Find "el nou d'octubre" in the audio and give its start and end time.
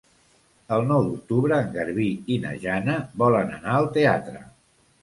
0.77-1.59